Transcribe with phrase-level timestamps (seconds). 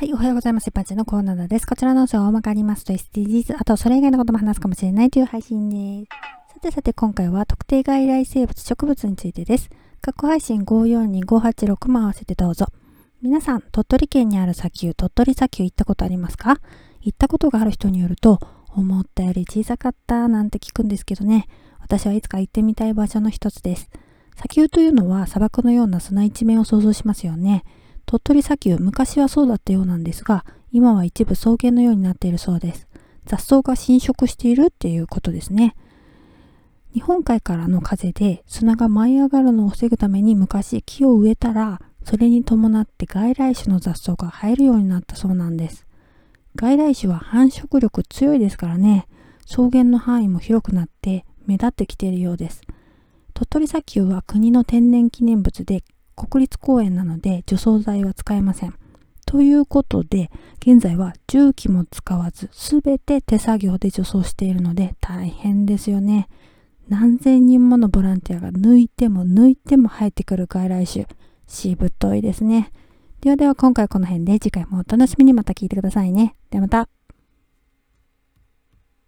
[0.00, 0.70] はい、おはようございます。
[0.70, 1.66] パチのコーナーです。
[1.66, 6.06] こちらの音声は大まかりますと SDGs、あとそれ以外のことも話すかもしれないという配信で
[6.48, 6.54] す。
[6.54, 9.68] さてさて今回は特定外来生物植物についてです。
[10.00, 12.68] 過去配信542586も合わせてどうぞ。
[13.20, 16.56] 皆さん、鳥取県にある砂丘、鳥取砂丘行ったことありますか？
[17.02, 18.40] 行ったことがある人によると、
[18.74, 21.46] 思ったより小さかったなんて聞くんですけどね。
[21.78, 23.90] 私はいつか行ってみたい場所の一つです。
[24.34, 27.64] 砂丘というのは砂漠のような砂一面を想像しますよね。
[28.10, 32.88] 鳥取砂丘、昔はそうだったようなんですが、今は一部草原のようになっているそうです。
[33.24, 35.76] 雑草が侵食しているっていうことですね。
[36.92, 45.86] 日本海からの風で砂が舞い上がるのを防ぐために昔木を植えたら、それに伴って外来種の雑草が生えるようになったそうなんです。
[46.56, 49.06] 外来種は繁殖力強いですからね、
[49.46, 52.62] 草原の範囲も広くなって目立ってきているようです。
[53.34, 55.84] 鳥取砂丘は国の天然記念物で
[56.26, 58.74] 国立公園なので除草剤は使えません。
[59.24, 66.28] ということで、現在は重機も使わず、すべて手作業で除草しているので大変ですよね。
[66.88, 71.06] 何千人ものボランティアが抜いても抜いても生えてくる外来種。
[71.46, 72.72] しぶといですね。
[73.20, 76.34] ではでは今回この辺で次回もお楽しみにまた聞いてくださいね。
[76.50, 76.99] ではまた。